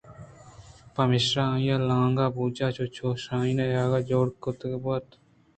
پمیشا 0.95 1.43
آئیءَلانک 1.55 2.17
بُوجےچو 2.35 3.07
شاہین 3.23 3.57
ءِ 3.63 3.65
ہئیکءَجوڑ 3.73 4.27
کُتءُ 4.43 4.75
بُرت 4.83 5.07